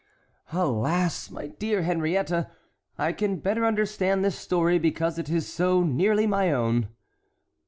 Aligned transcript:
"Alas, 0.51 1.29
my 1.29 1.45
dear 1.45 1.83
Henriette, 1.83 2.49
I 2.97 3.13
can 3.13 3.37
better 3.37 3.63
understand 3.63 4.25
this 4.25 4.35
story 4.35 4.79
because 4.79 5.19
it 5.19 5.29
is 5.29 5.45
so 5.47 5.83
nearly 5.83 6.25
my 6.25 6.51
own." 6.51 6.89